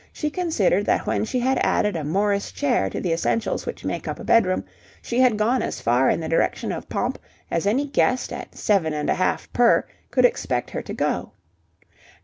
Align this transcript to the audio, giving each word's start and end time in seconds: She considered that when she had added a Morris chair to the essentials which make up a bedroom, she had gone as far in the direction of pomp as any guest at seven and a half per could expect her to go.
She 0.11 0.31
considered 0.31 0.83
that 0.87 1.05
when 1.05 1.25
she 1.25 1.39
had 1.41 1.59
added 1.61 1.95
a 1.95 2.03
Morris 2.03 2.51
chair 2.51 2.89
to 2.89 2.99
the 2.99 3.13
essentials 3.13 3.67
which 3.67 3.85
make 3.85 4.07
up 4.07 4.17
a 4.19 4.23
bedroom, 4.23 4.63
she 4.99 5.19
had 5.19 5.37
gone 5.37 5.61
as 5.61 5.79
far 5.79 6.09
in 6.09 6.19
the 6.21 6.27
direction 6.27 6.71
of 6.71 6.89
pomp 6.89 7.19
as 7.51 7.67
any 7.67 7.85
guest 7.85 8.33
at 8.33 8.55
seven 8.55 8.93
and 8.95 9.11
a 9.11 9.13
half 9.13 9.53
per 9.53 9.85
could 10.09 10.25
expect 10.25 10.71
her 10.71 10.81
to 10.81 10.93
go. 10.95 11.33